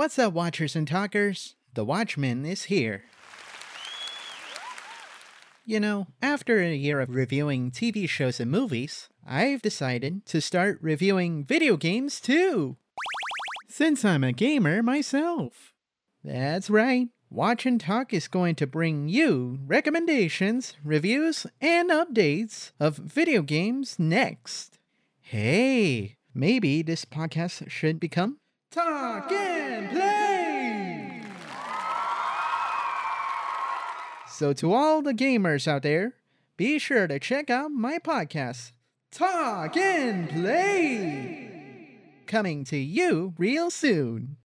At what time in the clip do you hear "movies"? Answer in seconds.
8.50-9.10